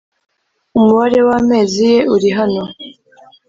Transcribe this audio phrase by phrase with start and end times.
[0.77, 2.63] Umubare w amezi ye uri hano